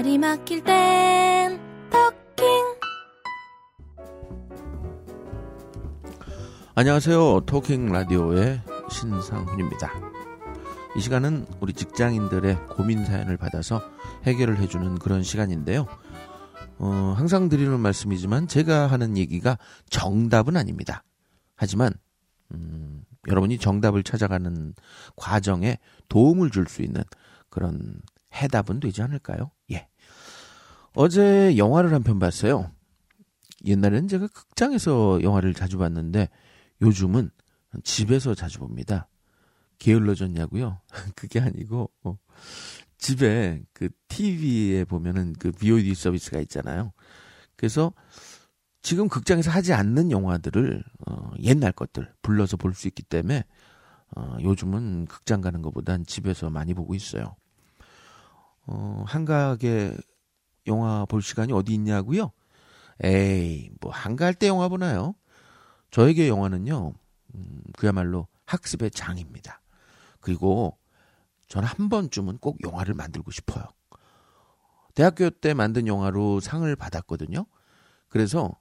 말이 0.00 0.16
막힐 0.16 0.64
땐 0.64 1.60
토킹 1.90 2.46
안녕하세요. 6.74 7.40
토킹 7.40 7.92
라디오의 7.92 8.62
신상훈입니다. 8.90 9.92
이 10.96 11.00
시간은 11.02 11.44
우리 11.60 11.74
직장인들의 11.74 12.68
고민 12.68 13.04
사연을 13.04 13.36
받아서 13.36 13.82
해결을 14.22 14.58
해주는 14.60 14.98
그런 15.00 15.22
시간인데요. 15.22 15.86
어, 16.78 17.14
항상 17.14 17.50
드리는 17.50 17.78
말씀이지만 17.78 18.48
제가 18.48 18.86
하는 18.86 19.18
얘기가 19.18 19.58
정답은 19.90 20.56
아닙니다. 20.56 21.04
하지만 21.56 21.92
음, 22.54 23.04
여러분이 23.28 23.58
정답을 23.58 24.02
찾아가는 24.02 24.72
과정에 25.16 25.76
도움을 26.08 26.48
줄 26.48 26.68
수 26.68 26.80
있는 26.80 27.02
그런 27.50 28.00
해답은 28.34 28.80
되지 28.80 29.02
않을까요? 29.02 29.50
예. 29.72 29.88
어제 30.94 31.56
영화를 31.56 31.92
한 31.92 32.02
편 32.02 32.18
봤어요. 32.18 32.70
옛날에는 33.64 34.08
제가 34.08 34.26
극장에서 34.28 35.22
영화를 35.22 35.54
자주 35.54 35.78
봤는데 35.78 36.28
요즘은 36.82 37.30
집에서 37.84 38.34
자주 38.34 38.58
봅니다. 38.58 39.08
게을러졌냐고요? 39.78 40.80
그게 41.14 41.40
아니고 41.40 41.90
어, 42.04 42.18
집에 42.98 43.62
그 43.72 43.88
TV에 44.08 44.84
보면은 44.84 45.34
그 45.38 45.52
VOD 45.52 45.94
서비스가 45.94 46.40
있잖아요. 46.40 46.92
그래서 47.56 47.92
지금 48.82 49.08
극장에서 49.08 49.50
하지 49.50 49.72
않는 49.74 50.10
영화들을 50.10 50.82
어, 51.06 51.30
옛날 51.42 51.72
것들 51.72 52.12
불러서 52.22 52.56
볼 52.56 52.72
수 52.74 52.88
있기 52.88 53.02
때문에 53.02 53.44
어, 54.16 54.36
요즘은 54.42 55.06
극장 55.06 55.40
가는 55.40 55.62
것보단 55.62 56.04
집에서 56.06 56.50
많이 56.50 56.74
보고 56.74 56.94
있어요. 56.94 57.36
어, 58.70 59.02
한가하게 59.06 59.96
영화 60.68 61.04
볼 61.04 61.22
시간이 61.22 61.52
어디 61.52 61.74
있냐고요? 61.74 62.30
에이, 63.02 63.70
뭐 63.80 63.90
한가할 63.90 64.34
때 64.34 64.46
영화 64.46 64.68
보나요? 64.68 65.14
저에게 65.90 66.28
영화는요, 66.28 66.92
음, 67.34 67.62
그야말로 67.76 68.28
학습의 68.46 68.92
장입니다. 68.92 69.60
그리고 70.20 70.78
저는 71.48 71.66
한 71.66 71.88
번쯤은 71.88 72.38
꼭 72.38 72.58
영화를 72.62 72.94
만들고 72.94 73.32
싶어요. 73.32 73.64
대학교 74.94 75.30
때 75.30 75.52
만든 75.52 75.88
영화로 75.88 76.38
상을 76.38 76.74
받았거든요. 76.76 77.46
그래서 78.08 78.52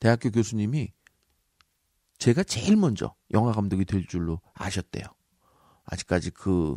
대학교 0.00 0.30
교수님이 0.30 0.92
제가 2.18 2.42
제일 2.42 2.76
먼저 2.76 3.14
영화 3.32 3.52
감독이 3.52 3.84
될 3.84 4.06
줄로 4.06 4.40
아셨대요. 4.54 5.04
아직까지 5.84 6.30
그 6.30 6.76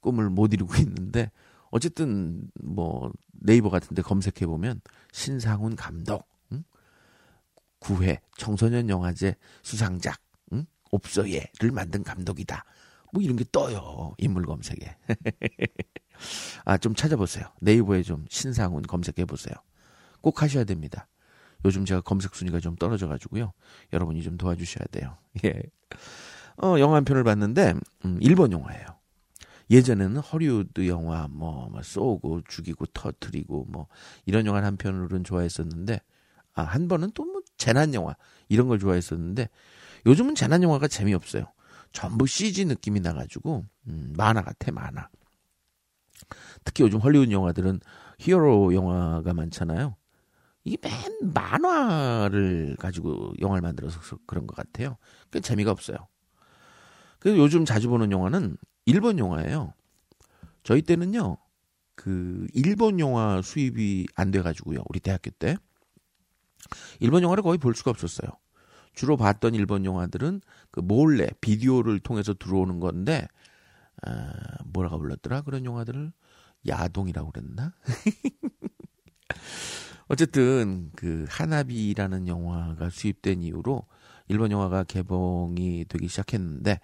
꿈을 0.00 0.30
못 0.30 0.52
이루고 0.52 0.74
있는데 0.78 1.30
어쨌든 1.76 2.48
뭐 2.62 3.12
네이버 3.32 3.68
같은데 3.68 4.00
검색해 4.00 4.46
보면 4.46 4.80
신상훈 5.12 5.76
감독, 5.76 6.26
응? 6.52 6.64
9회 7.80 8.20
청소년 8.38 8.88
영화제 8.88 9.36
수상작, 9.62 10.18
응? 10.52 10.64
옵서예를 10.90 11.70
만든 11.72 12.02
감독이다. 12.02 12.64
뭐 13.12 13.22
이런 13.22 13.36
게 13.36 13.44
떠요. 13.52 14.14
인물 14.16 14.46
검색에. 14.46 14.96
아, 16.64 16.78
좀 16.78 16.94
찾아보세요. 16.94 17.44
네이버에 17.60 18.02
좀 18.02 18.24
신상훈 18.30 18.82
검색해 18.82 19.26
보세요. 19.26 19.54
꼭 20.22 20.42
하셔야 20.42 20.64
됩니다. 20.64 21.06
요즘 21.66 21.84
제가 21.84 22.00
검색 22.00 22.34
순위가 22.34 22.60
좀 22.60 22.74
떨어져 22.76 23.06
가지고요. 23.06 23.52
여러분이 23.92 24.22
좀 24.22 24.38
도와주셔야 24.38 24.86
돼요. 24.90 25.18
예. 25.44 25.62
어, 26.62 26.78
영화 26.78 26.96
한 26.96 27.04
편을 27.04 27.22
봤는데 27.22 27.74
음, 28.06 28.18
일본 28.22 28.52
영화예요. 28.52 28.95
예전에는 29.70 30.20
허리우드 30.20 30.86
영화 30.88 31.28
뭐, 31.28 31.68
뭐 31.70 31.82
쏘고 31.82 32.42
죽이고 32.48 32.86
터트리고 32.86 33.66
뭐 33.68 33.88
이런 34.24 34.46
영화 34.46 34.62
한 34.62 34.76
편으로는 34.76 35.24
좋아했었는데 35.24 36.00
아, 36.54 36.62
한 36.62 36.88
번은 36.88 37.10
또 37.12 37.24
뭐 37.24 37.42
재난 37.56 37.94
영화 37.94 38.14
이런 38.48 38.68
걸 38.68 38.78
좋아했었는데 38.78 39.48
요즘은 40.06 40.34
재난 40.34 40.62
영화가 40.62 40.88
재미없어요. 40.88 41.46
전부 41.92 42.26
CG 42.26 42.66
느낌이 42.66 43.00
나가지고 43.00 43.64
음, 43.88 44.14
만화 44.16 44.42
같아 44.42 44.70
만화. 44.72 45.08
특히 46.64 46.84
요즘 46.84 46.98
헐리우드 46.98 47.30
영화들은 47.30 47.80
히어로 48.18 48.74
영화가 48.74 49.32
많잖아요. 49.34 49.96
이게 50.64 50.76
맨 50.82 51.32
만화를 51.32 52.76
가지고 52.78 53.32
영화를 53.40 53.62
만들어서 53.62 54.00
그런 54.26 54.46
것 54.46 54.56
같아요. 54.56 54.96
그 55.30 55.40
재미가 55.40 55.70
없어요. 55.70 55.96
그래서 57.18 57.38
요즘 57.38 57.64
자주 57.64 57.88
보는 57.88 58.10
영화는 58.12 58.56
일본 58.86 59.18
영화예요. 59.18 59.72
저희 60.62 60.82
때는요, 60.82 61.36
그 61.94 62.46
일본 62.54 63.00
영화 63.00 63.40
수입이 63.42 64.06
안 64.14 64.30
돼 64.30 64.42
가지고요. 64.42 64.82
우리 64.88 65.00
대학교 65.00 65.30
때 65.30 65.56
일본 67.00 67.22
영화를 67.22 67.42
거의 67.42 67.58
볼 67.58 67.74
수가 67.74 67.90
없었어요. 67.90 68.30
주로 68.94 69.16
봤던 69.16 69.54
일본 69.54 69.84
영화들은 69.84 70.40
그 70.70 70.80
몰래 70.80 71.28
비디오를 71.40 72.00
통해서 72.00 72.34
들어오는 72.34 72.80
건데 72.80 73.28
아, 74.02 74.32
뭐라고 74.66 74.98
불렀더라 74.98 75.42
그런 75.42 75.64
영화들을 75.64 76.12
야동이라고 76.68 77.32
그랬나? 77.32 77.72
어쨌든 80.08 80.90
그 80.96 81.26
하나비라는 81.28 82.28
영화가 82.28 82.90
수입된 82.90 83.42
이후로 83.42 83.86
일본 84.28 84.50
영화가 84.50 84.84
개봉이 84.84 85.86
되기 85.88 86.08
시작했는데 86.08 86.80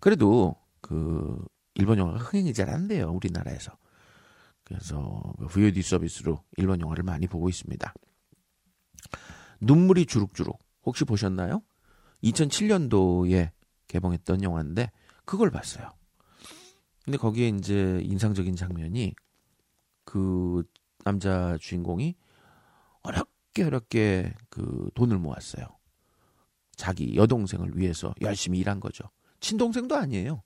그래도 0.00 0.56
그 0.84 1.42
일본 1.74 1.96
영화가 1.98 2.18
흥행이 2.18 2.52
잘 2.52 2.68
안 2.68 2.86
돼요 2.88 3.10
우리나라에서 3.10 3.72
그래서 4.64 5.32
그 5.38 5.46
VOD 5.46 5.80
서비스로 5.80 6.42
일본 6.56 6.80
영화를 6.80 7.04
많이 7.04 7.26
보고 7.26 7.48
있습니다. 7.48 7.94
눈물이 9.60 10.06
주룩주룩 10.06 10.58
혹시 10.84 11.04
보셨나요? 11.04 11.62
2007년도에 12.22 13.50
개봉했던 13.88 14.42
영화인데 14.42 14.90
그걸 15.24 15.50
봤어요. 15.50 15.90
근데 17.04 17.18
거기에 17.18 17.48
이제 17.48 18.00
인상적인 18.02 18.56
장면이 18.56 19.14
그 20.04 20.64
남자 21.04 21.56
주인공이 21.60 22.14
어렵게 23.02 23.64
어렵게 23.64 24.34
그 24.48 24.90
돈을 24.94 25.18
모았어요. 25.18 25.66
자기 26.76 27.16
여동생을 27.16 27.76
위해서 27.76 28.14
열심히 28.22 28.58
일한 28.58 28.80
거죠. 28.80 29.04
친동생도 29.40 29.94
아니에요. 29.94 30.42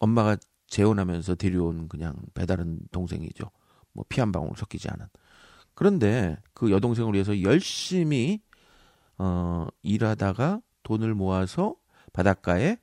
엄마가 0.00 0.36
재혼하면서 0.68 1.36
데려온 1.36 1.88
그냥 1.88 2.16
배다른 2.34 2.80
동생이죠. 2.92 3.50
뭐 3.92 4.04
피 4.08 4.20
한 4.20 4.32
방울 4.32 4.52
섞이지 4.56 4.88
않은. 4.90 5.06
그런데 5.74 6.36
그 6.54 6.70
여동생을 6.70 7.14
위해서 7.14 7.40
열심히 7.42 8.42
어, 9.18 9.66
일하다가 9.82 10.60
돈을 10.82 11.14
모아서 11.14 11.76
바닷가에 12.12 12.76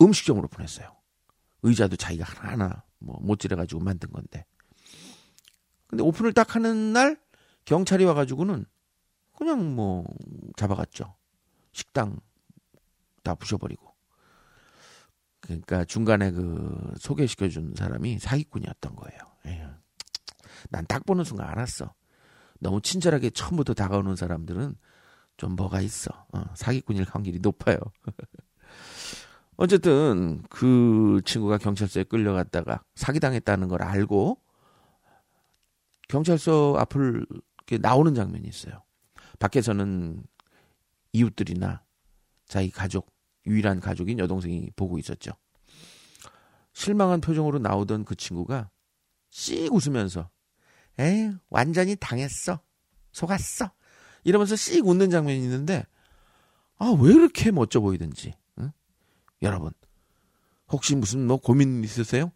음식점으로 0.00 0.48
보냈어요. 0.48 0.94
의자도 1.62 1.96
자기가 1.96 2.24
하나하나 2.24 2.84
뭐 2.98 3.18
못질해 3.20 3.56
가지고 3.56 3.82
만든 3.82 4.10
건데. 4.10 4.46
근데 5.86 6.02
오픈을 6.02 6.32
딱 6.32 6.54
하는 6.56 6.92
날 6.92 7.20
경찰이 7.64 8.04
와 8.04 8.14
가지고는 8.14 8.66
그냥 9.36 9.74
뭐 9.74 10.04
잡아갔죠. 10.56 11.14
식당 11.72 12.20
다 13.22 13.34
부셔버리고. 13.34 13.93
그러니까 15.44 15.84
중간에 15.84 16.30
그 16.30 16.94
소개시켜 16.98 17.48
준 17.48 17.74
사람이 17.76 18.18
사기꾼이었던 18.18 18.96
거예요. 18.96 19.20
난딱 20.70 21.04
보는 21.04 21.24
순간 21.24 21.48
알았어. 21.48 21.92
너무 22.60 22.80
친절하게 22.80 23.30
처음부터 23.30 23.74
다가오는 23.74 24.16
사람들은 24.16 24.74
좀 25.36 25.56
뭐가 25.56 25.80
있어. 25.80 26.10
어, 26.32 26.44
사기꾼일 26.54 27.06
확률이 27.08 27.38
높아요. 27.40 27.76
어쨌든 29.56 30.42
그 30.48 31.20
친구가 31.24 31.58
경찰서에 31.58 32.04
끌려갔다가 32.04 32.82
사기당했다는 32.94 33.68
걸 33.68 33.82
알고 33.82 34.40
경찰서 36.08 36.76
앞을 36.78 37.26
나오는 37.80 38.14
장면이 38.14 38.48
있어요. 38.48 38.82
밖에서는 39.38 40.24
이웃들이나 41.12 41.82
자기 42.46 42.70
가족, 42.70 43.13
유일한 43.46 43.80
가족인 43.80 44.18
여동생이 44.18 44.70
보고 44.76 44.98
있었죠. 44.98 45.32
실망한 46.72 47.20
표정으로 47.20 47.58
나오던 47.58 48.04
그 48.04 48.14
친구가 48.14 48.70
씩 49.30 49.72
웃으면서 49.72 50.30
에이, 50.98 51.32
완전히 51.50 51.96
당했어. 51.96 52.60
속았어. 53.12 53.70
이러면서 54.24 54.56
씩 54.56 54.86
웃는 54.86 55.10
장면이 55.10 55.38
있는데, 55.42 55.84
아, 56.78 56.94
왜 57.00 57.12
이렇게 57.12 57.50
멋져 57.50 57.80
보이든지. 57.80 58.34
응? 58.58 58.72
여러분, 59.42 59.72
혹시 60.68 60.94
무슨 60.94 61.26
뭐 61.26 61.36
고민 61.36 61.82
있으세요? 61.84 62.32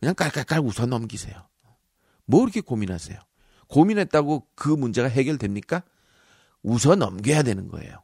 그냥 0.00 0.14
깔깔깔 0.14 0.60
웃어 0.60 0.86
넘기세요. 0.86 1.48
뭐 2.26 2.42
이렇게 2.42 2.60
고민하세요? 2.60 3.18
고민했다고 3.68 4.48
그 4.54 4.68
문제가 4.68 5.08
해결됩니까? 5.08 5.82
웃어 6.62 6.96
넘겨야 6.96 7.42
되는 7.42 7.68
거예요. 7.68 8.02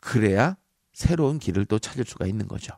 그래야 0.00 0.56
새로운 0.96 1.38
길을 1.38 1.66
또 1.66 1.78
찾을 1.78 2.06
수가 2.06 2.26
있는 2.26 2.48
거죠. 2.48 2.74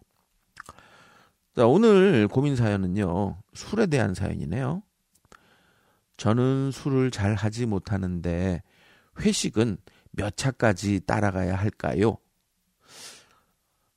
자, 1.55 1.69
오늘 1.69 2.27
고민 2.27 2.57
사연은요, 2.57 3.41
술에 3.55 3.87
대한 3.87 4.13
사연이네요. 4.13 4.83
저는 6.17 6.73
술을 6.73 7.13
잘 7.13 7.37
하지 7.37 7.65
못하는데, 7.65 8.61
회식은 9.21 9.77
몇 10.11 10.37
차까지 10.37 11.03
따라가야 11.07 11.55
할까요? 11.55 12.19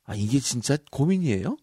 아, 0.04 0.14
이게 0.14 0.38
진짜 0.38 0.76
고민이에요? 0.92 1.56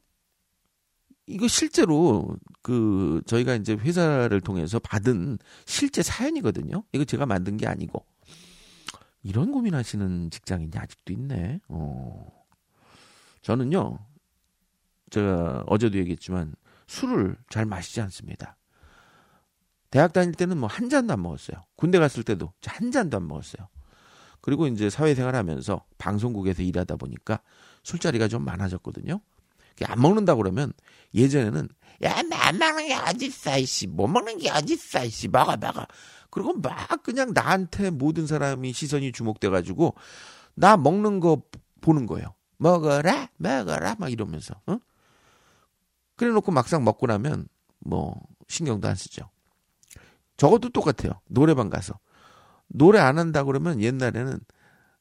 이거 1.27 1.47
실제로 1.47 2.35
그 2.61 3.21
저희가 3.25 3.55
이제 3.55 3.71
회사를 3.73 4.41
통해서 4.41 4.79
받은 4.79 5.37
실제 5.65 6.03
사연이거든요. 6.03 6.83
이거 6.91 7.05
제가 7.05 7.25
만든 7.25 7.55
게 7.55 7.67
아니고 7.67 8.05
이런 9.23 9.53
고민하시는 9.53 10.31
직장인이 10.31 10.71
아직도 10.75 11.13
있네. 11.13 11.61
어. 11.69 12.38
저는요, 13.41 13.99
제가 15.09 15.63
어제도 15.67 15.97
얘기했지만 15.97 16.55
술을 16.87 17.37
잘 17.49 17.65
마시지 17.65 18.01
않습니다. 18.01 18.57
대학 19.91 20.13
다닐 20.13 20.33
때는 20.33 20.57
뭐 20.57 20.67
한 20.69 20.89
잔도 20.89 21.13
안 21.13 21.21
먹었어요. 21.21 21.63
군대 21.75 21.97
갔을 21.99 22.23
때도 22.23 22.53
한 22.65 22.91
잔도 22.91 23.17
안 23.17 23.27
먹었어요. 23.27 23.67
그리고 24.41 24.67
이제 24.67 24.89
사회생활 24.89 25.35
하면서 25.35 25.83
방송국에서 25.97 26.61
일하다 26.63 26.95
보니까 26.97 27.41
술자리가 27.83 28.27
좀 28.27 28.45
많아졌거든요. 28.45 29.19
안 29.85 30.01
먹는다 30.01 30.35
그러면 30.35 30.73
예전에는 31.13 31.69
야, 32.03 32.15
안 32.17 32.57
먹는 32.57 32.87
게 32.87 32.95
어딨어, 32.95 33.57
이씨. 33.57 33.87
못 33.87 34.07
먹는 34.07 34.37
게 34.37 34.49
어딨어, 34.49 35.05
이씨. 35.05 35.27
먹어, 35.27 35.57
먹어. 35.57 35.85
그리고 36.29 36.53
막 36.53 37.01
그냥 37.03 37.31
나한테 37.33 37.89
모든 37.89 38.27
사람이 38.27 38.71
시선이 38.73 39.11
주목돼가지고 39.11 39.95
나 40.55 40.77
먹는 40.77 41.19
거 41.19 41.41
보는 41.81 42.05
거예요. 42.05 42.33
먹어라, 42.59 43.29
먹어라, 43.37 43.95
막 43.97 44.11
이러면서. 44.11 44.53
어? 44.67 44.77
그래 46.15 46.29
놓고 46.31 46.51
막상 46.51 46.83
먹고 46.83 47.07
나면 47.07 47.47
뭐 47.79 48.21
신경도 48.47 48.87
안 48.87 48.95
쓰죠. 48.95 49.29
저것도 50.37 50.69
똑같아요. 50.69 51.19
노래방 51.27 51.69
가서. 51.69 51.97
노래 52.67 52.99
안 52.99 53.17
한다 53.17 53.43
그러면 53.43 53.81
옛날에는 53.81 54.39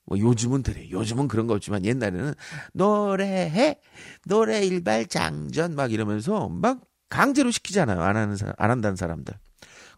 뭐 0.04 0.18
요즘은 0.18 0.62
그래. 0.62 0.88
요즘은 0.90 1.28
그런 1.28 1.46
거 1.46 1.54
없지만 1.54 1.84
옛날에는 1.84 2.34
노래해 2.72 3.80
노래 4.24 4.64
일발 4.64 5.06
장전 5.06 5.74
막 5.74 5.92
이러면서 5.92 6.48
막 6.48 6.80
강제로 7.08 7.50
시키잖아요. 7.50 8.00
안 8.00 8.16
하는 8.16 8.36
사람, 8.36 8.54
안 8.56 8.70
한다는 8.70 8.96
사람들. 8.96 9.34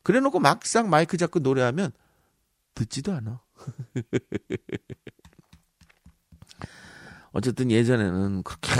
그래 0.02 0.20
놓고 0.20 0.40
막상 0.40 0.90
마이크 0.90 1.16
잡고 1.16 1.40
노래하면 1.40 1.92
듣지도 2.74 3.12
않아. 3.12 3.42
어쨌든 7.32 7.70
예전에는 7.70 8.42
그렇게 8.42 8.70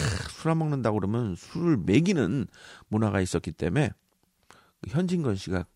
술 0.41 0.51
안 0.51 0.59
먹는다고 0.59 0.99
그러면 0.99 1.37
술을 1.37 1.77
먹이는 1.77 2.47
문화가 2.89 3.21
있었기 3.21 3.53
때문에 3.53 3.91
그 4.81 4.91
현진건 4.91 5.37
씨가 5.37 5.67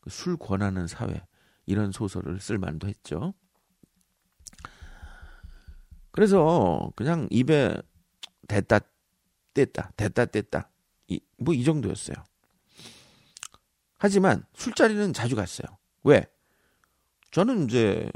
그술 0.00 0.36
권하는 0.36 0.86
사회 0.86 1.26
이런 1.66 1.90
소설을 1.90 2.38
쓸 2.40 2.58
만도 2.58 2.86
했죠. 2.86 3.34
그래서 6.12 6.92
그냥 6.96 7.26
입에 7.30 7.76
됐다 8.48 8.80
뗐다 9.54 9.96
됐다 9.96 10.26
뗐다 10.26 10.68
뭐이 11.38 11.64
정도였어요. 11.64 12.16
하지만 13.98 14.44
술자리는 14.54 15.12
자주 15.12 15.34
갔어요. 15.34 15.66
왜? 16.04 16.24
저는 17.32 17.64
이제 17.64 18.10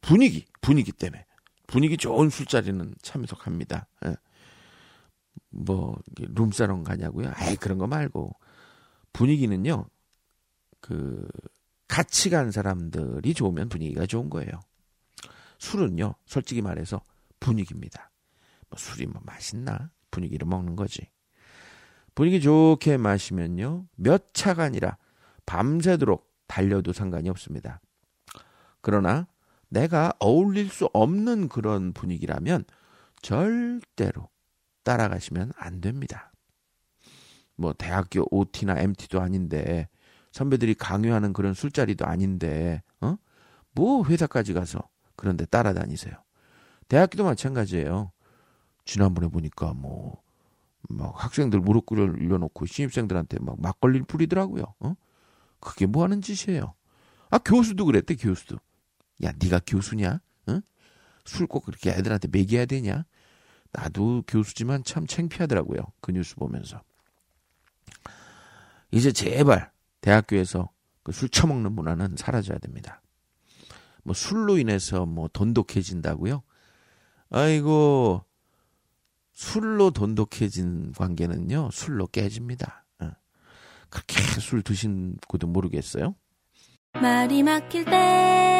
분위기 0.00 0.46
분위기 0.60 0.92
때문에 0.92 1.26
분위기 1.66 1.96
좋은 1.96 2.30
술자리는 2.30 2.94
참석합니다. 3.02 3.86
예. 4.06 4.16
뭐 5.50 5.96
룸사롱 6.16 6.84
가냐고요? 6.84 7.32
아이 7.34 7.56
그런 7.56 7.78
거 7.78 7.86
말고 7.86 8.34
분위기는요. 9.12 9.86
그 10.80 11.28
같이 11.88 12.28
간 12.30 12.50
사람들이 12.50 13.34
좋으면 13.34 13.68
분위기가 13.68 14.06
좋은 14.06 14.28
거예요. 14.28 14.50
술은요, 15.58 16.14
솔직히 16.26 16.60
말해서 16.60 17.00
분위기입니다. 17.40 18.10
뭐 18.68 18.78
술이 18.78 19.06
뭐 19.06 19.22
맛있나? 19.24 19.90
분위기를 20.10 20.46
먹는 20.46 20.76
거지. 20.76 21.08
분위기 22.14 22.40
좋게 22.40 22.96
마시면요, 22.96 23.86
몇 23.96 24.34
차가 24.34 24.64
아니라 24.64 24.98
밤새도록 25.46 26.32
달려도 26.46 26.92
상관이 26.92 27.28
없습니다. 27.30 27.80
그러나 28.80 29.26
내가 29.68 30.12
어울릴 30.18 30.68
수 30.68 30.88
없는 30.92 31.48
그런 31.48 31.92
분위기라면 31.92 32.64
절대로 33.22 34.28
따라가시면 34.82 35.52
안 35.56 35.80
됩니다. 35.80 36.32
뭐 37.56 37.72
대학교 37.72 38.26
OT나 38.30 38.80
MT도 38.80 39.20
아닌데 39.20 39.88
선배들이 40.32 40.74
강요하는 40.74 41.32
그런 41.32 41.54
술자리도 41.54 42.04
아닌데 42.04 42.82
어? 43.00 43.16
뭐 43.72 44.04
회사까지 44.04 44.52
가서 44.52 44.80
그런데 45.16 45.44
따라다니세요. 45.46 46.14
대학교도 46.88 47.24
마찬가지예요. 47.24 48.12
지난번에 48.84 49.28
보니까 49.28 49.72
뭐, 49.72 50.20
막 50.88 51.12
학생들 51.16 51.60
무릎 51.60 51.86
꿇려 51.86 52.38
놓고 52.38 52.66
신입생들한테 52.66 53.38
막 53.40 53.60
막걸리를 53.60 54.06
뿌리더라고요. 54.06 54.64
어? 54.80 54.94
그게 55.60 55.86
뭐 55.86 56.04
하는 56.04 56.20
짓이에요? 56.20 56.74
아, 57.30 57.38
교수도 57.38 57.86
그랬대, 57.86 58.16
교수도. 58.16 58.58
야, 59.22 59.32
네가 59.38 59.60
교수냐? 59.66 60.20
어? 60.48 60.60
술꼭 61.24 61.66
그렇게 61.66 61.90
애들한테 61.90 62.28
먹여야 62.28 62.66
되냐? 62.66 63.04
나도 63.72 64.22
교수지만 64.26 64.84
참 64.84 65.06
창피하더라고요. 65.06 65.80
그 66.00 66.12
뉴스 66.12 66.34
보면서. 66.36 66.82
이제 68.90 69.10
제발 69.12 69.72
대학교에서 70.00 70.70
그 71.02 71.12
술 71.12 71.28
처먹는 71.28 71.72
문화는 71.72 72.16
사라져야 72.16 72.58
됩니다. 72.58 73.02
뭐 74.04 74.14
술로 74.14 74.58
인해서 74.58 75.04
뭐 75.06 75.28
돈독해진다고요? 75.28 76.42
아이고 77.30 78.24
술로 79.32 79.90
돈독해진 79.90 80.92
관계는요 80.96 81.70
술로 81.72 82.06
깨집니다. 82.06 82.84
어. 83.00 83.10
그렇게 83.90 84.22
술 84.40 84.62
드신 84.62 85.16
것도 85.28 85.46
모르겠어요. 85.46 86.14
말이 86.94 87.42
막힐 87.42 87.84
땐 87.84 88.53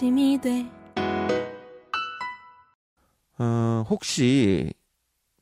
중심이 0.00 0.40
돼. 0.40 0.66
어, 3.38 3.84
혹시 3.90 4.72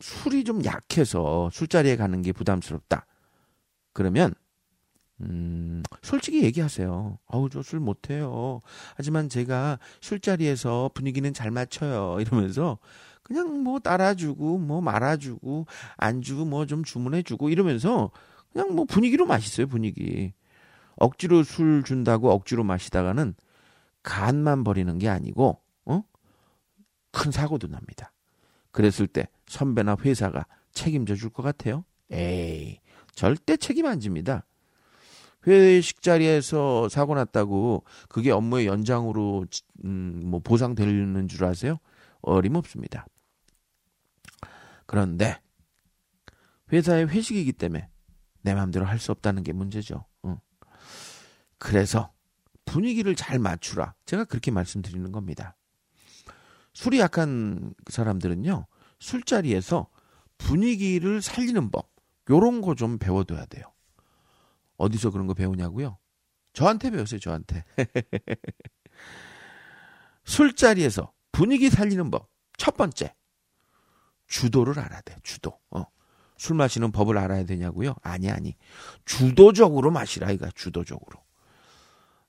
술이 0.00 0.42
좀 0.42 0.64
약해서 0.64 1.48
술자리에 1.52 1.94
가는 1.96 2.20
게 2.22 2.32
부담스럽다. 2.32 3.06
그러면 3.92 4.34
음, 5.20 5.84
솔직히 6.02 6.42
얘기하세요. 6.42 7.18
아우, 7.28 7.48
저 7.48 7.62
술 7.62 7.78
못해요. 7.78 8.58
하지만 8.96 9.28
제가 9.28 9.78
술자리에서 10.00 10.90
분위기는 10.92 11.32
잘 11.32 11.52
맞춰요. 11.52 12.18
이러면서 12.20 12.78
그냥 13.22 13.62
뭐 13.62 13.78
따라주고, 13.78 14.58
뭐 14.58 14.80
말아주고, 14.80 15.66
안주 15.98 16.34
뭐 16.46 16.66
좀 16.66 16.82
주문해주고 16.82 17.50
이러면서 17.50 18.10
그냥 18.52 18.74
뭐 18.74 18.86
분위기로 18.86 19.24
마시어요, 19.24 19.68
분위기. 19.68 20.32
억지로 20.96 21.44
술 21.44 21.84
준다고 21.84 22.32
억지로 22.32 22.64
마시다가는 22.64 23.34
간만 24.08 24.64
버리는 24.64 24.96
게 24.98 25.06
아니고, 25.06 25.60
어? 25.84 26.02
큰 27.12 27.30
사고도 27.30 27.68
납니다. 27.68 28.10
그랬을 28.70 29.06
때 29.06 29.28
선배나 29.46 29.96
회사가 30.00 30.46
책임져 30.72 31.14
줄 31.14 31.28
것 31.28 31.42
같아요? 31.42 31.84
에이, 32.10 32.78
절대 33.14 33.58
책임 33.58 33.84
안 33.84 34.00
집니다. 34.00 34.46
회식 35.46 36.00
자리에서 36.00 36.88
사고 36.88 37.14
났다고 37.14 37.84
그게 38.08 38.30
업무의 38.30 38.66
연장으로 38.66 39.44
음, 39.84 40.22
뭐 40.24 40.40
보상되는 40.40 41.28
줄 41.28 41.44
아세요? 41.44 41.76
어림없습니다. 42.22 43.06
그런데 44.86 45.38
회사의 46.72 47.08
회식이기 47.08 47.52
때문에 47.52 47.88
내 48.40 48.54
마음대로 48.54 48.86
할 48.86 48.98
수 48.98 49.12
없다는 49.12 49.42
게 49.42 49.52
문제죠. 49.52 50.06
어. 50.22 50.38
그래서 51.58 52.10
분위기를 52.70 53.14
잘 53.14 53.38
맞추라. 53.38 53.94
제가 54.06 54.24
그렇게 54.24 54.50
말씀드리는 54.50 55.10
겁니다. 55.12 55.56
술이 56.74 57.00
약한 57.00 57.74
사람들은요, 57.88 58.66
술자리에서 59.00 59.88
분위기를 60.38 61.22
살리는 61.22 61.70
법, 61.70 61.90
요런 62.30 62.60
거 62.60 62.74
좀 62.74 62.98
배워둬야 62.98 63.46
돼요. 63.46 63.64
어디서 64.76 65.10
그런 65.10 65.26
거 65.26 65.34
배우냐고요? 65.34 65.98
저한테 66.52 66.90
배웠어요, 66.90 67.20
저한테. 67.20 67.64
술자리에서 70.24 71.12
분위기 71.32 71.70
살리는 71.70 72.10
법. 72.10 72.28
첫 72.56 72.76
번째. 72.76 73.14
주도를 74.26 74.78
알아야 74.78 75.00
돼, 75.02 75.16
주도. 75.22 75.58
어. 75.70 75.84
술 76.36 76.56
마시는 76.56 76.92
법을 76.92 77.16
알아야 77.18 77.44
되냐고요? 77.44 77.94
아니, 78.02 78.30
아니. 78.30 78.56
주도적으로 79.04 79.90
마시라, 79.90 80.30
이가 80.32 80.50
주도적으로. 80.54 81.22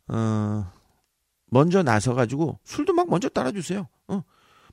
어, 0.10 0.72
먼저 1.48 1.84
나서 1.84 2.13
가지고 2.13 2.60
술도 2.63 2.94
막 2.94 3.10
먼저 3.10 3.30
따라주세요. 3.30 3.88
어. 4.08 4.24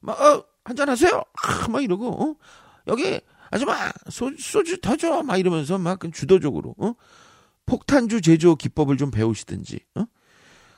막, 0.00 0.20
어, 0.20 0.44
한잔 0.64 0.88
하세요. 0.88 1.22
아, 1.42 1.68
막 1.68 1.82
이러고, 1.82 2.08
어? 2.22 2.34
여기, 2.88 3.20
아줌마, 3.50 3.90
소, 4.10 4.30
소주 4.38 4.80
더 4.80 4.96
줘. 4.96 5.22
막 5.22 5.36
이러면서 5.38 5.78
막 5.78 6.00
주도적으로, 6.12 6.74
어? 6.78 6.94
폭탄주 7.66 8.20
제조 8.20 8.56
기법을 8.56 8.96
좀 8.96 9.10
배우시든지, 9.10 9.80
어? 9.96 10.04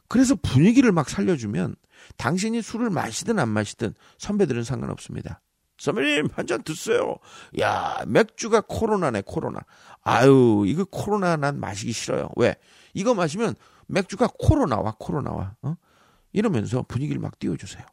그래서 0.09 0.35
분위기를 0.37 0.91
막 0.93 1.09
살려주면 1.11 1.77
당신이 2.17 2.63
술을 2.63 2.91
마시든 2.91 3.39
안 3.39 3.49
마시든 3.51 3.95
선배들은 4.19 4.65
상관없습니다. 4.65 5.43
선배님 5.79 6.29
한 6.33 6.47
잔 6.47 6.63
드세요. 6.63 7.17
야 7.61 8.03
맥주가 8.07 8.63
코로나네 8.63 9.23
코로나. 9.27 9.61
아유 10.03 10.65
이거 10.67 10.85
코로나 10.85 11.37
난 11.37 11.61
마시기 11.61 11.93
싫어요. 11.93 12.31
왜? 12.37 12.57
이거 12.95 13.15
마시면 13.15 13.55
맥주가 13.89 14.29
코로 14.39 14.67
나와 14.67 14.95
코로 14.99 15.23
나와. 15.23 15.55
어? 15.63 15.75
이러면서 16.33 16.83
분위기를 16.89 17.21
막 17.21 17.39
띄워주세요. 17.39 17.85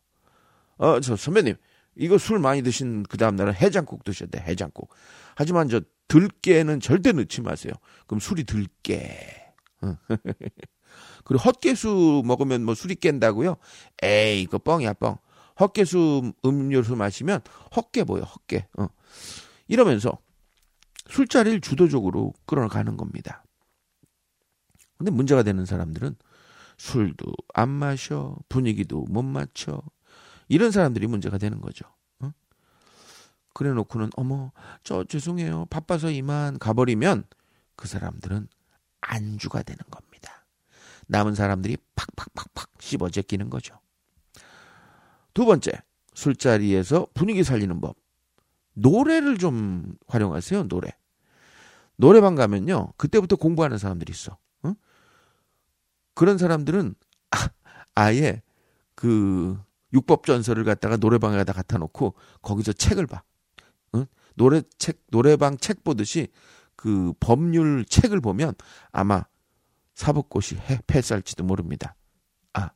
어 0.77 0.99
저 0.99 1.15
선배님 1.15 1.55
이거 1.95 2.17
술 2.17 2.39
많이 2.39 2.61
드신 2.61 3.03
그 3.03 3.17
다음날은 3.17 3.53
해장국 3.55 4.03
드셨대 4.03 4.39
해장국. 4.39 4.93
하지만 5.35 5.69
저 5.69 5.81
들깨는 6.07 6.79
절대 6.81 7.11
넣지 7.13 7.41
마세요. 7.41 7.73
그럼 8.07 8.19
술이 8.19 8.43
들깨. 8.43 9.53
어. 9.81 9.95
그리고 11.23 11.43
헛개수 11.43 12.21
먹으면 12.25 12.63
뭐 12.63 12.75
술이 12.75 12.95
깬다고요? 12.95 13.57
에이, 14.03 14.41
이거 14.43 14.57
뻥이야, 14.59 14.93
뻥. 14.93 15.17
헛개수 15.59 16.33
음료수 16.45 16.95
마시면 16.95 17.41
헛개 17.75 18.03
보여, 18.03 18.21
헛개. 18.23 18.67
어. 18.77 18.87
이러면서 19.67 20.17
술자리를 21.09 21.61
주도적으로 21.61 22.33
끌어가는 22.45 22.97
겁니다. 22.97 23.43
근데 24.97 25.11
문제가 25.11 25.43
되는 25.43 25.65
사람들은 25.65 26.15
술도 26.77 27.31
안 27.53 27.69
마셔, 27.69 28.37
분위기도 28.49 29.05
못 29.09 29.23
맞춰. 29.23 29.81
이런 30.47 30.71
사람들이 30.71 31.07
문제가 31.07 31.37
되는 31.37 31.61
거죠. 31.61 31.85
어? 32.19 32.31
그래 33.53 33.71
놓고는, 33.71 34.11
어머, 34.15 34.51
저 34.83 35.03
죄송해요. 35.03 35.65
바빠서 35.69 36.11
이만 36.11 36.59
가버리면 36.59 37.23
그 37.75 37.87
사람들은 37.87 38.47
안주가 39.01 39.63
되는 39.63 39.79
겁니다. 39.89 40.45
남은 41.07 41.35
사람들이 41.35 41.77
팍팍팍팍 41.95 42.69
씹어 42.79 43.09
제끼는 43.09 43.49
거죠. 43.49 43.79
두 45.33 45.45
번째, 45.45 45.71
술자리에서 46.13 47.07
분위기 47.13 47.43
살리는 47.43 47.79
법. 47.81 47.97
노래를 48.73 49.37
좀 49.37 49.95
활용하세요, 50.07 50.67
노래. 50.67 50.89
노래방 51.97 52.35
가면요, 52.35 52.93
그때부터 52.97 53.35
공부하는 53.37 53.77
사람들이 53.77 54.11
있어. 54.11 54.37
응? 56.15 56.21
그런 56.21 56.37
사람들은 56.37 56.95
아, 57.95 58.13
예 58.13 58.41
그 58.95 59.61
육법 59.93 60.25
전설을 60.25 60.63
갖다가 60.63 60.97
노래방에 60.97 61.43
다 61.43 61.53
갖다 61.53 61.77
놓고 61.77 62.15
거기서 62.41 62.73
책을 62.73 63.05
봐. 63.07 63.23
응? 63.93 64.05
노래 64.35 64.61
책, 64.77 65.03
노래방 65.11 65.57
책 65.57 65.83
보듯이 65.83 66.29
그 66.75 67.13
법률 67.19 67.85
책을 67.85 68.19
보면 68.21 68.53
아마 68.91 69.23
사법고시 69.93 70.55
해, 70.55 70.79
패스할지도 70.87 71.43
모릅니다. 71.43 71.95
아, 72.53 72.71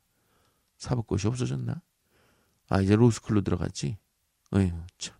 사법고시 0.77 1.27
없어졌나? 1.27 1.81
아, 2.69 2.81
이제 2.81 2.95
로스쿨로 2.95 3.41
들어갔지? 3.41 3.97
어휴, 4.51 4.71
참. 4.97 5.15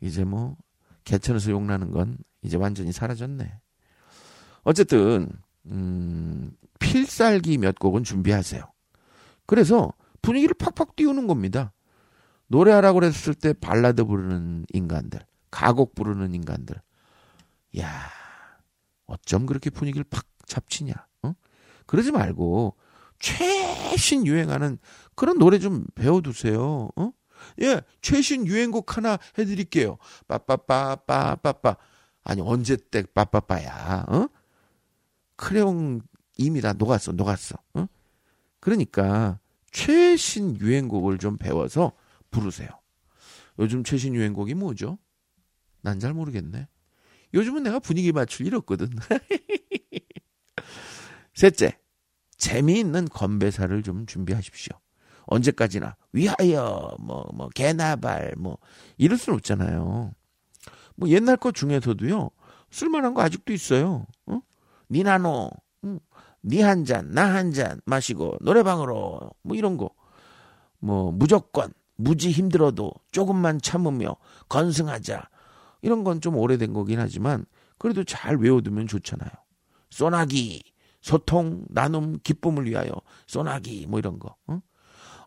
이제 0.00 0.24
뭐, 0.24 0.56
개천에서 1.04 1.50
욕나는 1.50 1.90
건 1.92 2.18
이제 2.42 2.56
완전히 2.56 2.90
사라졌네. 2.90 3.60
어쨌든, 4.64 5.30
음, 5.66 6.56
필살기 6.78 7.58
몇 7.58 7.78
곡은 7.78 8.04
준비하세요. 8.04 8.62
그래서 9.46 9.92
분위기를 10.22 10.54
팍팍 10.54 10.96
띄우는 10.96 11.26
겁니다. 11.26 11.72
노래하라고 12.48 13.00
그랬을 13.00 13.34
때 13.34 13.52
발라드 13.52 14.04
부르는 14.04 14.66
인간들, 14.72 15.20
가곡 15.50 15.94
부르는 15.94 16.34
인간들. 16.34 16.80
야 17.78 17.90
어쩜 19.06 19.46
그렇게 19.46 19.70
분위기를 19.70 20.04
팍 20.08 20.24
잡치냐? 20.46 20.94
어? 21.22 21.34
그러지 21.86 22.12
말고 22.12 22.76
최신 23.18 24.26
유행하는 24.26 24.78
그런 25.14 25.38
노래 25.38 25.58
좀 25.58 25.84
배워두세요. 25.94 26.90
어? 26.96 27.10
예, 27.62 27.80
최신 28.00 28.46
유행곡 28.46 28.96
하나 28.96 29.18
해드릴게요. 29.38 29.98
빠빠빠빠빠빠. 30.28 31.76
아니 32.24 32.40
언제 32.40 32.76
때 32.76 33.04
빠빠빠야? 33.14 34.04
어? 34.08 34.26
크레용 35.36 36.00
이미 36.36 36.60
다 36.60 36.72
녹았어, 36.72 37.12
녹았어. 37.12 37.56
어? 37.74 37.86
그러니까 38.60 39.38
최신 39.70 40.58
유행곡을 40.58 41.18
좀 41.18 41.36
배워서 41.36 41.92
부르세요. 42.30 42.68
요즘 43.58 43.84
최신 43.84 44.14
유행곡이 44.14 44.54
뭐죠? 44.54 44.98
난 45.82 46.00
잘 46.00 46.12
모르겠네. 46.14 46.66
요즘은 47.34 47.62
내가 47.62 47.78
분위기 47.78 48.12
맞출 48.12 48.46
일 48.46 48.54
없거든. 48.56 48.90
셋째, 51.34 51.78
재미있는 52.38 53.06
건배사를 53.08 53.82
좀 53.82 54.06
준비하십시오. 54.06 54.76
언제까지나 55.26 55.96
위하여 56.12 56.96
뭐뭐 57.00 57.50
개나발 57.54 58.34
뭐 58.38 58.58
이럴 58.96 59.18
수는 59.18 59.36
없잖아요. 59.38 60.12
뭐 60.96 61.08
옛날 61.08 61.36
것 61.36 61.54
중에서도요 61.54 62.30
쓸만한 62.70 63.14
거 63.14 63.22
아직도 63.22 63.52
있어요. 63.52 64.06
어? 64.26 64.40
니 64.90 65.02
나노, 65.02 65.50
응. 65.84 66.00
니한 66.44 66.84
잔, 66.84 67.10
나 67.12 67.34
한 67.34 67.52
잔 67.52 67.80
마시고 67.86 68.36
노래방으로 68.40 69.30
뭐 69.42 69.56
이런 69.56 69.76
거. 69.76 69.90
뭐 70.78 71.10
무조건 71.12 71.72
무지 71.96 72.30
힘들어도 72.30 72.92
조금만 73.10 73.60
참으며 73.60 74.16
건승하자. 74.48 75.28
이런 75.82 76.04
건 76.04 76.20
좀 76.20 76.36
오래된 76.36 76.72
거긴 76.72 77.00
하지만 77.00 77.44
그래도 77.78 78.04
잘 78.04 78.36
외워두면 78.36 78.86
좋잖아요. 78.86 79.30
소나기, 79.90 80.62
소통, 81.00 81.64
나눔, 81.68 82.18
기쁨을 82.22 82.66
위하여 82.66 82.90
소나기 83.26 83.86
뭐 83.88 83.98
이런 83.98 84.18
거. 84.18 84.36
어? 84.46 84.60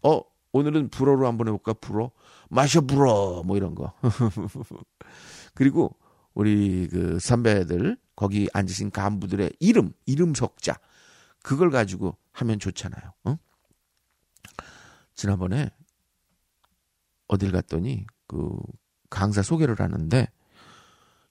어 0.03 0.21
오늘은 0.53 0.89
불어로 0.89 1.27
한번 1.27 1.47
해볼까? 1.47 1.73
불어 1.73 2.11
마셔 2.49 2.81
불어 2.81 3.43
뭐 3.45 3.57
이런 3.57 3.75
거. 3.75 3.93
그리고 5.53 5.95
우리 6.33 6.87
그 6.87 7.19
선배들 7.19 7.97
거기 8.15 8.47
앉으신 8.53 8.91
간부들의 8.91 9.53
이름 9.59 9.91
이름 10.05 10.33
석자 10.33 10.75
그걸 11.43 11.69
가지고 11.69 12.17
하면 12.31 12.59
좋잖아요. 12.59 13.13
어? 13.25 13.37
지난번에 15.15 15.69
어딜 17.27 17.51
갔더니 17.51 18.05
그 18.27 18.57
강사 19.09 19.41
소개를 19.41 19.79
하는데 19.79 20.27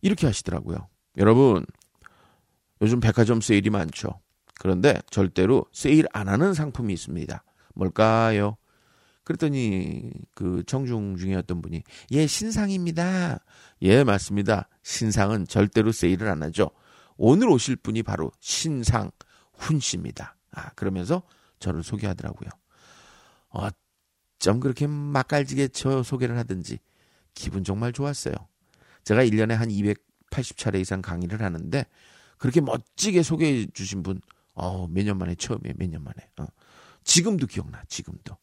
이렇게 0.03 0.27
하시더라고요. 0.27 0.89
여러분, 1.17 1.65
요즘 2.83 3.01
백화점 3.01 3.41
세일이 3.41 3.71
많죠. 3.71 4.21
그런데 4.61 5.01
절대로 5.11 5.65
세일 5.73 6.07
안 6.13 6.29
하는 6.29 6.53
상품이 6.53 6.93
있습니다. 6.93 7.43
뭘까요? 7.75 8.58
그랬더니 9.29 10.11
그 10.35 10.63
청중 10.67 11.19
중에 11.19 11.35
어떤 11.35 11.61
분이 11.61 11.83
예 12.13 12.27
신상입니다. 12.27 13.45
예 13.83 14.03
맞습니다. 14.03 14.71
신상은 14.83 15.47
절대로 15.47 15.93
세일을 15.93 16.29
안 16.29 16.43
하죠. 16.45 16.71
오늘 17.19 17.51
오실 17.51 17.77
분이 17.77 18.05
바로 18.05 18.33
신상 18.41 19.11
훈 19.53 19.81
씨입니다. 19.81 20.35
아 20.53 20.71
그러면서 20.71 21.23
저를 21.59 21.83
소개하더라고요. 21.83 22.49
어쩜 23.51 24.61
그렇게 24.61 24.87
맛깔지게 24.87 25.69
저 25.69 26.03
소개를 26.03 26.39
하든지 26.39 26.79
기분 27.35 27.65
정말 27.65 27.93
좋았어요. 27.93 28.33
제가 29.05 29.23
1년에 29.25 29.51
한 29.51 29.69
280차례 29.69 30.81
이상 30.81 31.03
강의를 31.03 31.43
하는데 31.43 31.85
그렇게 32.39 32.63
멋지게 32.63 33.23
소개해 33.23 33.67
주신 33.75 34.03
분, 34.03 34.23
어, 34.55 34.87
몇 34.89 35.05
년 35.05 35.19
만에 35.19 35.35
처음이에요, 35.35 35.75
몇 35.77 35.91
년 35.91 36.03
만에. 36.03 36.17
어. 36.39 36.47
지금도 37.05 37.47
기억나, 37.47 37.83
지금도. 37.89 38.37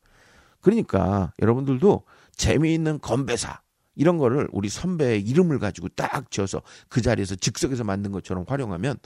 그러니까 0.65 1.31
여러분들도 1.43 2.05
재미있는 2.35 2.99
건배사, 2.99 3.61
이런 3.93 4.17
거를 4.17 4.49
우리 4.51 4.67
선배의 4.67 5.21
이름을 5.21 5.59
가지고 5.59 5.89
딱 5.89 6.31
지어서 6.31 6.63
그 6.89 7.03
자리에서 7.03 7.35
즉석에서 7.35 7.83
만든 7.83 8.11
것처럼 8.11 8.45
활용하면 8.47 8.97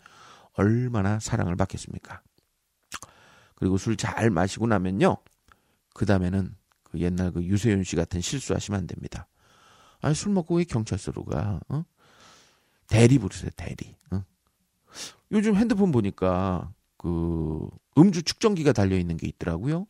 얼마나 0.53 1.19
사랑을 1.19 1.57
받겠습니까? 1.57 2.21
그리고 3.55 3.77
술 3.77 3.97
잘 3.97 4.29
마시고 4.29 4.67
나면요. 4.67 5.17
그 5.93 6.05
다음에는 6.05 6.55
그 6.83 6.99
옛날 6.99 7.33
그 7.33 7.43
유세윤 7.43 7.83
씨 7.83 7.97
같은 7.97 8.21
실수하시면 8.21 8.79
안 8.79 8.87
됩니다. 8.87 9.27
아니 9.99 10.15
술 10.15 10.31
먹고 10.31 10.55
왜 10.55 10.63
경찰서로 10.63 11.25
가? 11.25 11.59
어? 11.67 11.83
대리 12.87 13.17
부르세요 13.17 13.51
대리. 13.57 13.97
어? 14.11 14.23
요즘 15.33 15.57
핸드폰 15.57 15.91
보니까 15.91 16.73
그 16.97 17.67
음주 17.97 18.23
측정기가 18.23 18.71
달려 18.71 18.97
있는 18.97 19.17
게 19.17 19.27
있더라고요. 19.27 19.87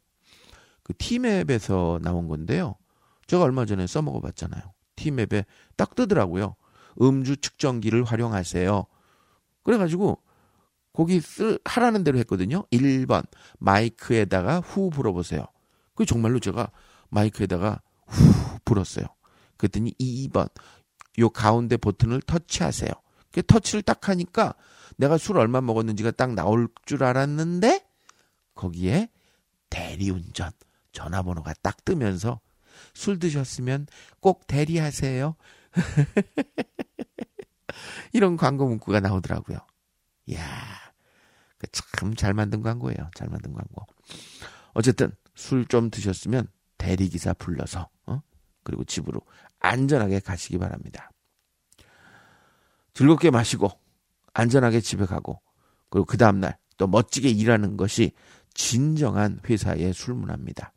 그 0.89 0.97
티맵에서 0.97 1.99
나온 2.01 2.27
건데요. 2.27 2.75
제가 3.27 3.43
얼마 3.43 3.67
전에 3.67 3.85
써먹어 3.85 4.21
봤잖아요. 4.21 4.63
티맵에 4.95 5.45
딱 5.75 5.93
뜨더라고요. 5.93 6.55
음주 6.99 7.37
측정기를 7.37 8.03
활용하세요. 8.03 8.85
그래가지고 9.61 10.17
거기 10.91 11.21
쓸 11.21 11.59
하라는 11.63 12.03
대로 12.03 12.17
했거든요. 12.17 12.65
1번 12.71 13.23
마이크에다가 13.59 14.61
후 14.61 14.89
불어보세요. 14.89 15.45
그 15.93 16.07
정말로 16.07 16.39
제가 16.39 16.71
마이크에다가 17.09 17.83
후 18.07 18.57
불었어요. 18.65 19.05
그랬더니 19.57 19.93
2번 19.99 20.49
요 21.19 21.29
가운데 21.29 21.77
버튼을 21.77 22.23
터치하세요. 22.23 22.89
그 23.31 23.43
터치를 23.43 23.83
딱 23.83 24.09
하니까 24.09 24.55
내가 24.97 25.19
술 25.19 25.37
얼마 25.37 25.61
먹었는지가 25.61 26.11
딱 26.11 26.33
나올 26.33 26.67
줄 26.85 27.03
알았는데 27.03 27.85
거기에 28.55 29.09
대리운전 29.69 30.51
전화번호가 30.91 31.53
딱 31.61 31.83
뜨면서 31.85 32.41
술 32.93 33.19
드셨으면 33.19 33.87
꼭 34.19 34.47
대리하세요. 34.47 35.35
이런 38.13 38.37
광고 38.37 38.67
문구가 38.67 38.99
나오더라고요. 38.99 39.59
이야, 40.27 40.43
그참잘 41.57 42.33
만든 42.33 42.61
광고예요. 42.61 43.09
잘 43.15 43.29
만든 43.29 43.53
광고. 43.53 43.85
어쨌든 44.73 45.11
술 45.35 45.65
좀 45.65 45.89
드셨으면 45.89 46.47
대리기사 46.77 47.33
불러서 47.33 47.89
어? 48.05 48.21
그리고 48.63 48.83
집으로 48.83 49.21
안전하게 49.59 50.19
가시기 50.19 50.57
바랍니다. 50.57 51.11
즐겁게 52.93 53.31
마시고 53.31 53.69
안전하게 54.33 54.81
집에 54.81 55.05
가고 55.05 55.41
그리고 55.89 56.05
그 56.05 56.17
다음날 56.17 56.57
또 56.77 56.87
멋지게 56.87 57.29
일하는 57.29 57.77
것이 57.77 58.13
진정한 58.53 59.39
회사의 59.47 59.93
술 59.93 60.15
문화입니다. 60.15 60.73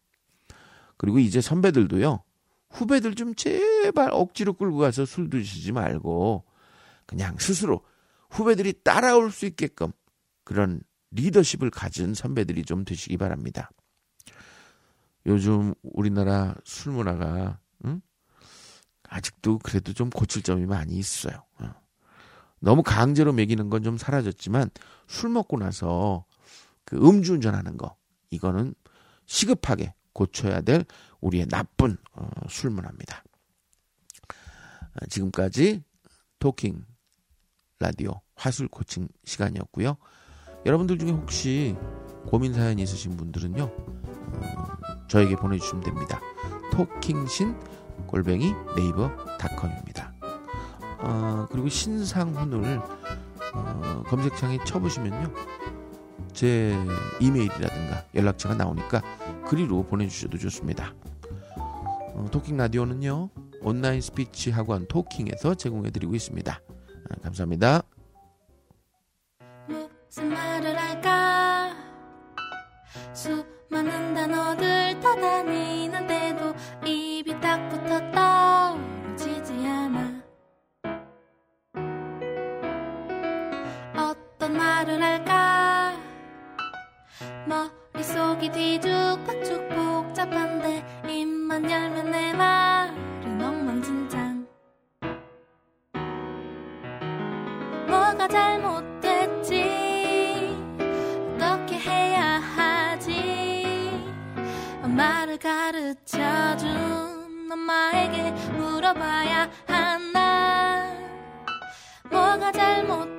그리고 1.03 1.19
이제 1.19 1.41
선배들도요. 1.41 2.23
후배들 2.71 3.17
좀 3.17 3.35
제발 3.35 4.11
억지로 4.13 4.53
끌고 4.53 4.79
가서 4.79 5.05
술 5.05 5.29
드시지 5.29 5.73
말고 5.73 6.45
그냥 7.07 7.37
스스로 7.39 7.85
후배들이 8.31 8.73
따라올 8.85 9.33
수 9.33 9.45
있게끔 9.47 9.91
그런 10.45 10.81
리더십을 11.11 11.71
가진 11.71 12.15
선배들이 12.15 12.65
좀 12.65 12.85
되시기 12.85 13.17
바랍니다. 13.17 13.73
요즘 15.27 15.75
우리나라 15.83 16.55
술 16.65 16.93
문화가 16.93 17.59
응? 17.85 18.01
아직도 19.03 19.59
그래도 19.59 19.93
좀 19.93 20.09
고칠 20.09 20.43
점이 20.43 20.67
많이 20.67 20.95
있어요. 20.95 21.45
어. 21.59 21.75
너무 22.61 22.85
강제로 22.85 23.33
먹이는 23.33 23.71
건 23.71 23.83
좀 23.83 23.99
사라졌지만 23.99 24.71
술 25.09 25.31
먹고 25.31 25.59
나서 25.59 26.27
그 26.85 26.97
음주운전하는 26.97 27.77
거 27.77 27.97
이거는 28.31 28.77
시급하게 29.27 29.95
고쳐야 30.13 30.61
될 30.61 30.85
우리의 31.21 31.47
나쁜 31.49 31.97
어, 32.13 32.29
술 32.49 32.71
문화입니다. 32.71 33.23
아, 34.95 35.07
지금까지 35.09 35.83
토킹 36.39 36.85
라디오 37.79 38.21
화술 38.35 38.69
코칭 38.69 39.09
시간이었고요. 39.25 39.97
여러분들 40.67 40.99
중에 40.99 41.11
혹시 41.11 41.77
고민 42.27 42.55
사연 42.55 42.79
있으신 42.79 43.17
분들은요, 43.17 43.65
어, 43.65 45.07
저에게 45.09 45.37
보내주시면 45.37 45.83
됩니다. 45.83 46.21
토킹신 46.73 47.55
골뱅이 48.07 48.53
네이버 48.77 49.11
닷컴입니다. 49.39 50.13
어, 50.99 51.47
그리고 51.51 51.69
신상훈을 51.69 52.81
어, 53.55 54.03
검색창에 54.07 54.59
쳐보시면요, 54.65 55.33
제 56.33 56.77
이메일이라든가 57.21 58.05
연락처가 58.15 58.55
나오니까 58.55 59.03
그리로 59.53 59.83
보내주셔도 59.83 60.39
좋습니다. 60.39 60.95
어, 61.59 62.27
토킹 62.33 62.57
라디오는요, 62.57 63.29
온라인 63.61 64.01
스피치 64.01 64.51
학원 64.51 64.87
토킹에서 64.89 65.57
제공해드리고 65.57 66.15
있습니다. 66.15 66.59
아, 66.59 67.15
감사합니다. 67.23 67.83
무슨 69.69 70.31
말을 70.31 70.75
할까 70.75 71.77
수많은 73.13 74.15
단어들 74.15 74.99
떠다니는데도 75.01 76.55
입이 76.87 77.39
딱 77.43 77.61
어떤 83.95 84.57
말을 84.57 85.03
할까 85.03 85.95
머릿 87.47 87.82
속이 88.03 88.51
뒤죽박죽 88.51 89.69
복잡한데 89.69 90.85
입만 91.09 91.71
열면 91.71 92.11
내 92.11 92.33
말은 92.33 93.43
엉망진창. 93.43 94.47
뭐가 97.87 98.27
잘못됐지? 98.29 99.63
어떻게 101.37 101.79
해야 101.79 102.41
하지? 102.41 104.03
말을 104.83 105.39
가르쳐준 105.39 106.69
엄마에게 107.51 108.31
물어봐야 108.53 109.51
하나? 109.67 110.93
뭐가 112.11 112.51
잘못 112.53 113.12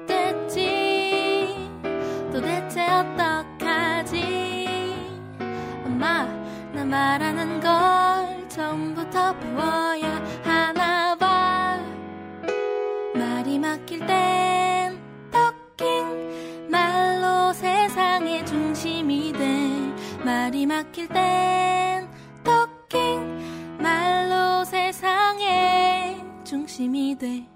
막힐 20.93 21.08
땐 21.08 22.08
토킹 22.43 23.77
말로 23.79 24.63
세상의 24.63 26.23
중심이 26.43 27.17
돼 27.17 27.47